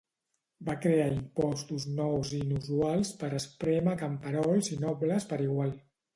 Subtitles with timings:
[0.69, 5.79] Va crear impostos nous i inusuals per esprémer a camperols i nobles per igual.